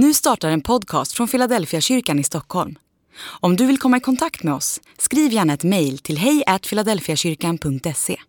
[0.00, 2.78] Nu startar en podcast från Philadelphia kyrkan i Stockholm.
[3.20, 8.20] Om du vill komma i kontakt med oss, skriv gärna ett mejl till hejfiladelfiakyrkan.se.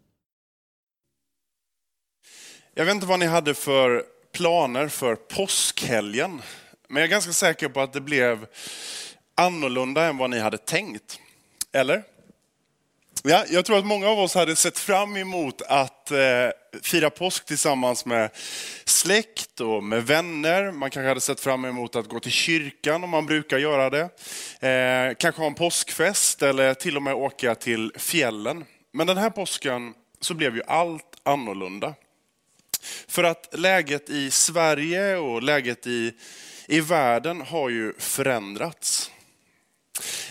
[2.73, 4.03] Jag vet inte vad ni hade för
[4.33, 6.41] planer för påskhelgen,
[6.87, 8.45] men jag är ganska säker på att det blev
[9.35, 11.19] annorlunda än vad ni hade tänkt.
[11.71, 12.03] Eller?
[13.23, 16.17] Ja, jag tror att många av oss hade sett fram emot att eh,
[16.81, 18.29] fira påsk tillsammans med
[18.85, 20.71] släkt och med vänner.
[20.71, 24.01] Man kanske hade sett fram emot att gå till kyrkan om man brukar göra det.
[24.67, 28.65] Eh, kanske ha en påskfest eller till och med åka till fjällen.
[28.91, 31.93] Men den här påsken så blev ju allt annorlunda.
[33.07, 36.13] För att läget i Sverige och läget i,
[36.67, 39.11] i världen har ju förändrats.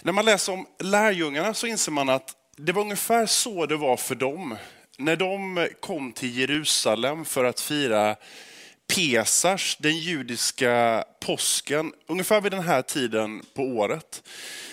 [0.03, 3.97] När man läser om lärjungarna så inser man att det var ungefär så det var
[3.97, 4.57] för dem.
[4.99, 8.17] När de kom till Jerusalem för att fira
[8.95, 14.23] Pesars, den judiska påsken, ungefär vid den här tiden på året.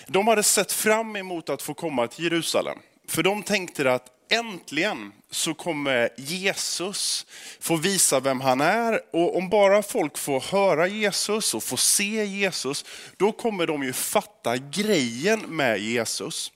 [0.06, 2.78] De hade sett fram emot att få komma till Jerusalem.
[3.08, 7.26] För de tänkte att äntligen så kommer Jesus
[7.60, 9.00] få visa vem han är.
[9.12, 12.84] Och om bara folk får höra Jesus och får se Jesus,
[13.16, 16.52] då kommer de ju fatta grejen med Jesus.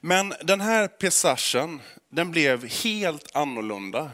[0.00, 1.80] Men den här passagen,
[2.10, 4.10] den blev helt annorlunda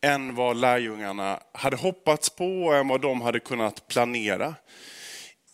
[0.00, 4.54] än vad lärjungarna hade hoppats på och än vad de hade kunnat planera.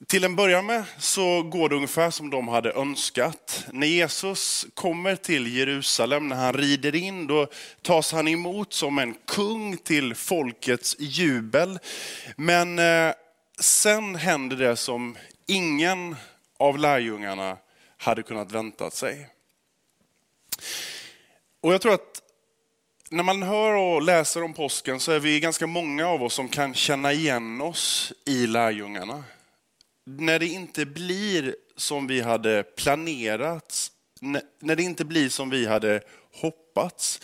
[0.07, 3.65] Till en början med så går det ungefär som de hade önskat.
[3.73, 7.47] När Jesus kommer till Jerusalem, när han rider in, då
[7.83, 11.79] tas han emot som en kung till folkets jubel.
[12.37, 13.13] Men eh,
[13.61, 16.17] sen händer det som ingen
[16.59, 17.57] av lärjungarna
[18.01, 19.29] hade kunnat vänta sig.
[21.61, 22.23] Och jag tror att
[23.11, 26.49] när man hör och läser om påsken så är vi ganska många av oss som
[26.49, 29.25] kan känna igen oss i lärjungarna.
[30.05, 33.91] När det inte blir som vi hade planerat,
[34.61, 36.01] när det inte blir som vi hade
[36.35, 37.21] hoppats.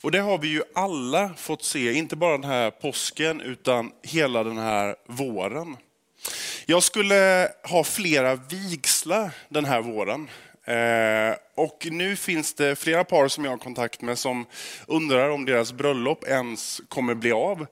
[0.00, 4.44] Och det har vi ju alla fått se, inte bara den här påsken utan hela
[4.44, 5.76] den här våren.
[6.66, 10.28] Jag skulle ha flera vigslar den här våren.
[10.66, 14.46] Eh, och nu finns det flera par som jag har kontakt med som
[14.86, 17.66] undrar om deras bröllop ens kommer bli av.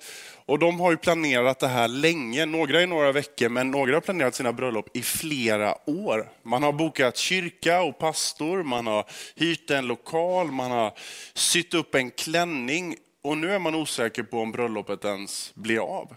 [0.47, 4.00] Och de har ju planerat det här länge, några i några veckor, men några har
[4.00, 6.28] planerat sina bröllop i flera år.
[6.43, 9.06] Man har bokat kyrka och pastor, man har
[9.37, 10.93] hyrt en lokal, man har
[11.34, 16.14] sytt upp en klänning och nu är man osäker på om bröllopet ens blir av.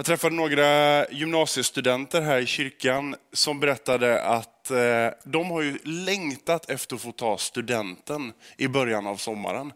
[0.00, 6.70] Jag träffade några gymnasiestudenter här i kyrkan som berättade att eh, de har ju längtat
[6.70, 9.72] efter att få ta studenten i början av sommaren.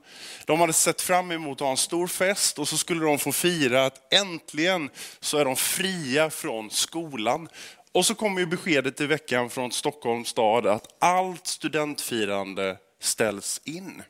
[0.47, 3.33] De hade sett fram emot att ha en stor fest och så skulle de få
[3.33, 4.91] fira att äntligen
[5.21, 7.49] så är de fria från skolan.
[7.93, 14.03] Och så kommer ju beskedet i veckan från Stockholms stad att allt studentfirande ställs in.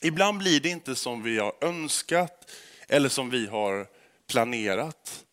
[0.00, 2.50] Ibland blir det inte som vi har önskat
[2.88, 3.97] eller som vi har
[4.28, 5.24] planerat.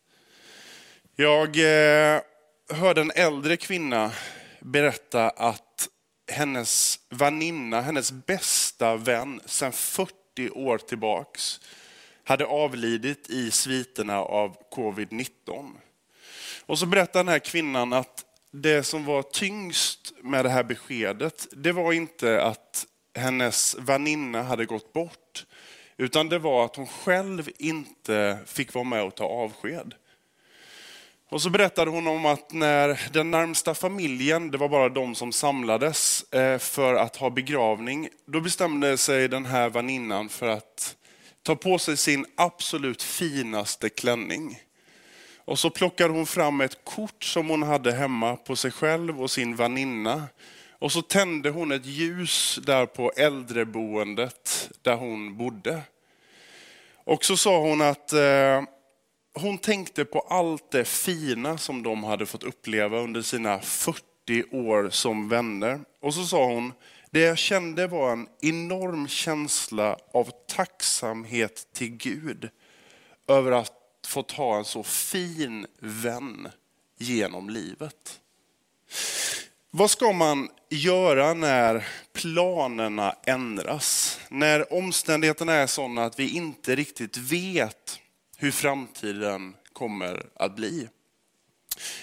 [1.15, 2.21] Jag eh,
[2.69, 4.11] hörde en äldre kvinna
[4.59, 5.87] berätta att
[6.31, 11.61] hennes väninna, hennes bästa vän sedan 40 år tillbaks
[12.23, 15.71] hade avlidit i sviterna av covid-19.
[16.65, 21.47] Och så berättade den här kvinnan att det som var tyngst med det här beskedet,
[21.51, 22.85] det var inte att
[23.15, 25.45] hennes väninna hade gått bort,
[25.97, 29.93] utan det var att hon själv inte fick vara med och ta avsked.
[31.29, 35.31] Och så berättade hon om att när den närmsta familjen, det var bara de som
[35.31, 40.95] samlades eh, för att ha begravning, då bestämde sig den här väninnan för att
[41.43, 44.59] ta på sig sin absolut finaste klänning.
[45.45, 49.31] Och så plockade hon fram ett kort som hon hade hemma på sig själv och
[49.31, 50.23] sin väninna.
[50.79, 55.81] Och så tände hon ett ljus där på äldreboendet där hon bodde.
[56.93, 58.63] Och så sa hon att eh,
[59.33, 64.03] hon tänkte på allt det fina som de hade fått uppleva under sina 40
[64.51, 65.79] år som vänner.
[65.99, 66.73] Och så sa hon,
[67.11, 72.49] det jag kände var en enorm känsla av tacksamhet till Gud
[73.27, 73.71] över att
[74.07, 76.47] få ha en så fin vän
[76.97, 78.19] genom livet.
[79.77, 84.19] Vad ska man göra när planerna ändras?
[84.29, 87.99] När omständigheterna är sådana att vi inte riktigt vet
[88.37, 90.87] hur framtiden kommer att bli.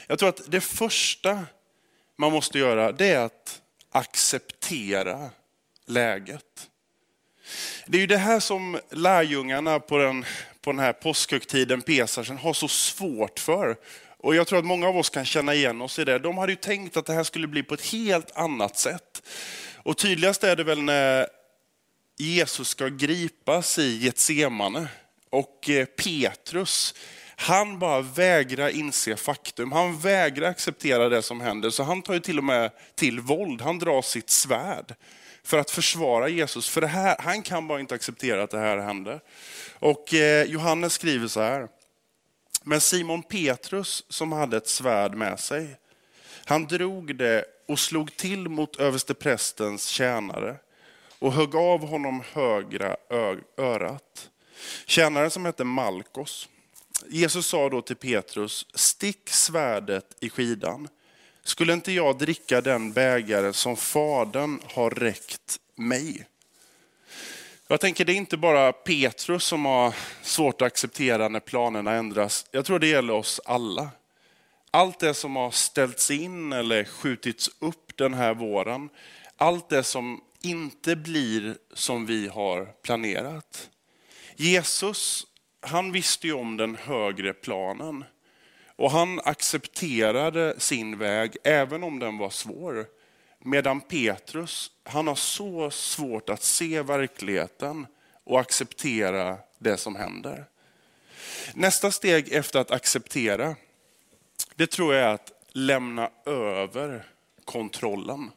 [0.07, 1.47] Jag tror att det första
[2.17, 3.61] man måste göra det är att
[3.91, 5.31] acceptera
[5.87, 6.69] läget.
[7.87, 10.25] Det är ju det här som lärjungarna på den
[10.63, 13.77] på den här påskhögtiden, pesarsen, har så svårt för.
[14.23, 16.19] Och Jag tror att många av oss kan känna igen oss i det.
[16.19, 19.23] De hade ju tänkt att det här skulle bli på ett helt annat sätt.
[19.77, 21.27] Och Tydligast är det väl när
[22.19, 24.89] Jesus ska gripas i Getsemane
[25.31, 26.95] och eh, Petrus,
[27.37, 29.73] han bara vägrar inse faktum.
[29.73, 33.61] Han vägrar acceptera det som händer, så han tar ju till och med till våld.
[33.61, 34.95] Han drar sitt svärd
[35.45, 36.69] för att försvara Jesus.
[36.69, 39.21] För det här, han kan bara inte acceptera att det här händer.
[39.79, 41.69] Och eh, Johannes skriver så här.
[42.63, 45.77] Men Simon Petrus som hade ett svärd med sig,
[46.45, 50.57] han drog det och slog till mot översteprästens tjänare
[51.19, 52.97] och högg av honom högra
[53.57, 54.31] örat.
[54.87, 56.49] Tjänaren som hette Malkos.
[57.09, 60.89] Jesus sa då till Petrus, stick svärdet i skidan.
[61.45, 66.27] Skulle inte jag dricka den bägare som Fadern har räckt mig?
[67.73, 72.47] Jag tänker det är inte bara Petrus som har svårt att acceptera när planerna ändras.
[72.51, 73.91] Jag tror det gäller oss alla.
[74.71, 78.89] Allt det som har ställts in eller skjutits upp den här våren,
[79.37, 83.71] allt det som inte blir som vi har planerat.
[84.37, 85.27] Jesus,
[85.61, 88.05] han visste ju om den högre planen.
[88.77, 92.87] Och han accepterade sin väg, även om den var svår.
[93.45, 97.87] Medan Petrus, han har så svårt att se verkligheten
[98.25, 100.45] och acceptera det som händer.
[101.55, 103.57] Nästa steg efter att acceptera,
[104.55, 107.07] det tror jag är att lämna över
[107.45, 108.31] kontrollen.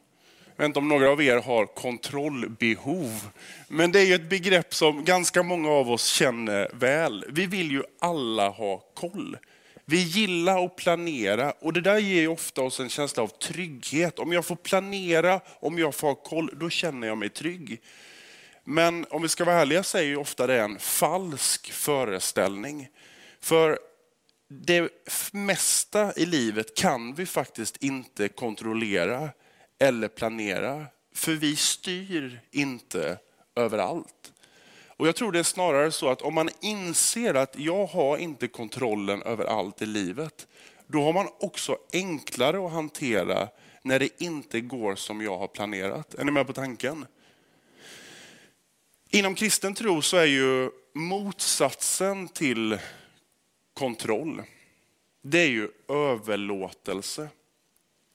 [0.56, 3.28] Jag vet inte om några av er har kontrollbehov.
[3.68, 7.24] Men det är ju ett begrepp som ganska många av oss känner väl.
[7.28, 9.36] Vi vill ju alla ha koll.
[9.88, 14.18] Vi gillar att planera och det där ger ofta oss en känsla av trygghet.
[14.18, 17.82] Om jag får planera, om jag får ha koll, då känner jag mig trygg.
[18.64, 22.88] Men om vi ska vara ärliga så är ju ofta det en falsk föreställning.
[23.40, 23.78] För
[24.48, 24.90] det
[25.32, 29.30] mesta i livet kan vi faktiskt inte kontrollera
[29.78, 33.18] eller planera, för vi styr inte
[33.56, 34.32] överallt.
[34.96, 38.48] Och Jag tror det är snarare så att om man inser att jag har inte
[38.48, 40.46] kontrollen över allt i livet,
[40.86, 43.48] då har man också enklare att hantera
[43.82, 46.14] när det inte går som jag har planerat.
[46.14, 47.06] Är ni med på tanken?
[49.10, 52.78] Inom kristen tro så är ju motsatsen till
[53.74, 54.42] kontroll,
[55.22, 57.28] det är ju överlåtelse.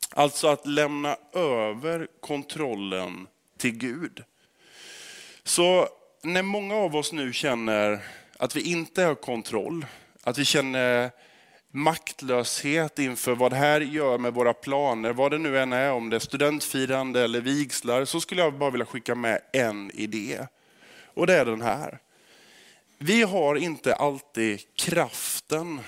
[0.09, 4.23] Alltså att lämna över kontrollen till Gud.
[5.43, 5.87] Så
[6.23, 7.99] när många av oss nu känner
[8.37, 9.85] att vi inte har kontroll,
[10.23, 11.11] att vi känner
[11.71, 16.09] maktlöshet inför vad det här gör med våra planer, vad det nu än är, om
[16.09, 20.47] det är studentfirande eller vigslar, så skulle jag bara vilja skicka med en idé.
[21.13, 21.99] Och det är den här.
[22.97, 25.79] Vi har inte alltid kraften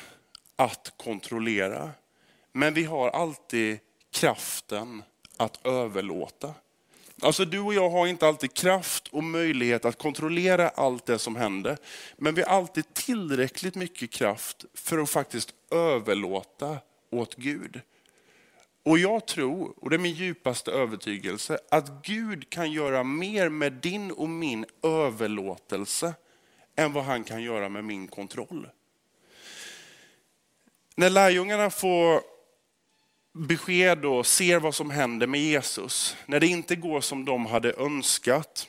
[0.56, 1.92] att kontrollera,
[2.52, 3.80] men vi har alltid
[4.12, 5.04] kraften
[5.38, 6.54] att överlåta.
[7.22, 11.36] Alltså du och jag har inte alltid kraft och möjlighet att kontrollera allt det som
[11.36, 11.78] händer.
[12.18, 16.78] Men vi har alltid tillräckligt mycket kraft för att faktiskt överlåta
[17.12, 17.82] åt Gud.
[18.86, 23.74] Och jag tror, och det är min djupaste övertygelse, att Gud kan göra mer med
[23.74, 26.14] din och min överlåtelse
[26.76, 28.70] än vad han kan göra med min kontroll.
[30.96, 32.33] När lärjungarna får
[33.34, 37.74] besked och ser vad som händer med Jesus, när det inte går som de hade
[37.74, 38.68] önskat,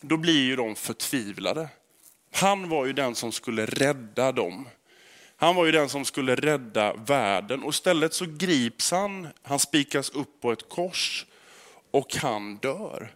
[0.00, 1.68] då blir ju de förtvivlade.
[2.32, 4.68] Han var ju den som skulle rädda dem.
[5.36, 10.10] Han var ju den som skulle rädda världen och istället så grips han, han spikas
[10.10, 11.26] upp på ett kors
[11.90, 13.14] och han dör.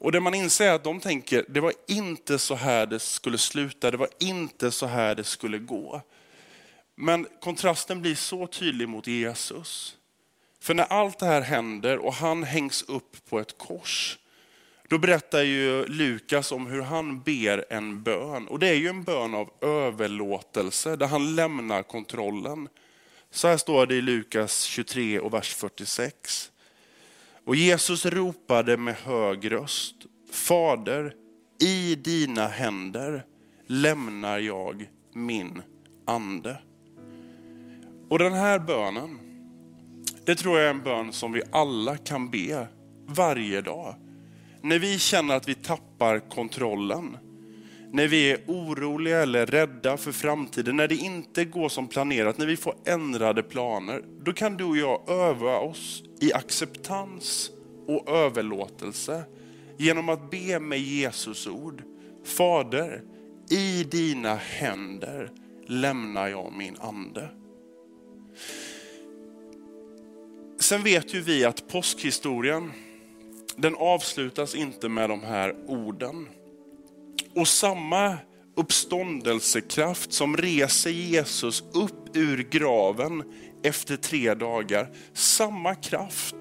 [0.00, 3.38] Och det man inser är att de tänker, det var inte så här det skulle
[3.38, 6.02] sluta, det var inte så här det skulle gå.
[6.96, 9.96] Men kontrasten blir så tydlig mot Jesus.
[10.60, 14.18] För när allt det här händer och han hängs upp på ett kors,
[14.88, 18.48] då berättar ju Lukas om hur han ber en bön.
[18.48, 22.68] Och det är ju en bön av överlåtelse, där han lämnar kontrollen.
[23.30, 26.52] Så här står det i Lukas 23 och vers 46.
[27.44, 29.94] Och Jesus ropade med hög röst,
[30.32, 31.14] Fader,
[31.60, 33.24] i dina händer
[33.66, 35.62] lämnar jag min
[36.04, 36.58] ande.
[38.08, 39.18] Och den här bönen,
[40.24, 42.66] det tror jag är en bön som vi alla kan be
[43.06, 43.94] varje dag.
[44.62, 47.16] När vi känner att vi tappar kontrollen,
[47.92, 52.46] när vi är oroliga eller rädda för framtiden, när det inte går som planerat, när
[52.46, 57.50] vi får ändrade planer, då kan du och jag öva oss i acceptans
[57.86, 59.22] och överlåtelse
[59.76, 61.82] genom att be med Jesus ord.
[62.24, 63.02] Fader,
[63.50, 65.30] i dina händer
[65.66, 67.28] lämnar jag min ande.
[70.66, 72.72] Sen vet ju vi att påskhistorien,
[73.56, 76.28] den avslutas inte med de här orden.
[77.34, 78.18] Och samma
[78.56, 83.22] uppståndelsekraft som reser Jesus upp ur graven
[83.62, 86.36] efter tre dagar, samma kraft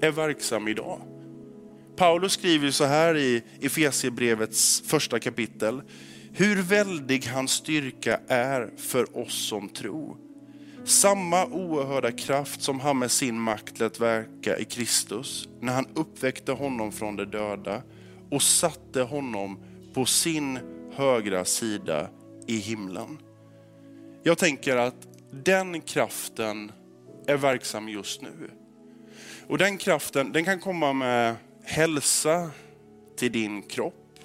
[0.00, 1.00] är verksam idag.
[1.96, 5.82] Paulus skriver så här i Efesierbrevets första kapitel.
[6.32, 10.31] Hur väldig hans styrka är för oss som tror.
[10.84, 16.52] Samma oerhörda kraft som han med sin makt lät verka i Kristus när han uppväckte
[16.52, 17.82] honom från de döda
[18.30, 19.58] och satte honom
[19.94, 20.58] på sin
[20.92, 22.08] högra sida
[22.46, 23.18] i himlen.
[24.22, 26.72] Jag tänker att den kraften
[27.26, 28.50] är verksam just nu.
[29.46, 32.50] Och den kraften den kan komma med hälsa
[33.16, 34.18] till din kropp.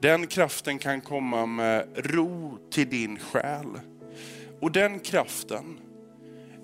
[0.00, 3.66] Den kraften kan komma med ro till din själ.
[4.66, 5.80] Och den kraften,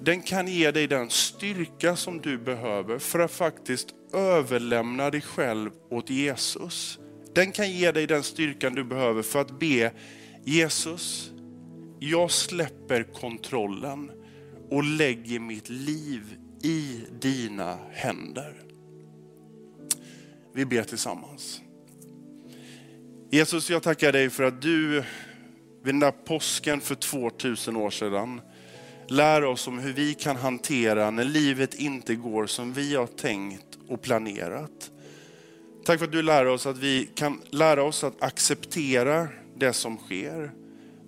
[0.00, 5.70] den kan ge dig den styrka som du behöver för att faktiskt överlämna dig själv
[5.90, 6.98] åt Jesus.
[7.34, 9.92] Den kan ge dig den styrkan du behöver för att be
[10.44, 11.32] Jesus,
[12.00, 14.10] jag släpper kontrollen
[14.70, 18.62] och lägger mitt liv i dina händer.
[20.54, 21.60] Vi ber tillsammans.
[23.30, 25.04] Jesus, jag tackar dig för att du
[25.84, 28.40] vid den där påsken för 2000 år sedan
[29.08, 33.78] lär oss om hur vi kan hantera när livet inte går som vi har tänkt
[33.88, 34.90] och planerat.
[35.84, 39.96] Tack för att du lär oss att vi kan lära oss att acceptera det som
[39.96, 40.52] sker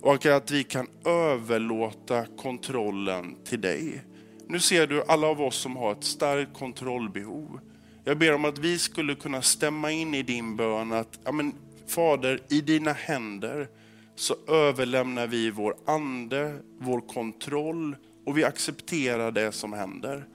[0.01, 4.05] och att vi kan överlåta kontrollen till dig.
[4.49, 7.61] Nu ser du alla av oss som har ett starkt kontrollbehov.
[8.05, 11.53] Jag ber om att vi skulle kunna stämma in i din bön att, ja men,
[11.87, 13.69] Fader, i dina händer
[14.15, 20.27] så överlämnar vi vår ande, vår kontroll och vi accepterar det som händer.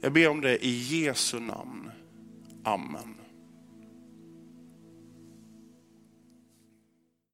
[0.00, 1.90] Jag ber om det i Jesu namn.
[2.64, 3.14] Amen.